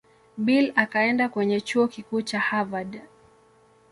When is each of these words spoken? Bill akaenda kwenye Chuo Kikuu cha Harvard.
Bill 0.37 0.73
akaenda 0.75 1.29
kwenye 1.29 1.61
Chuo 1.61 1.87
Kikuu 1.87 2.21
cha 2.21 2.39
Harvard. 2.39 3.01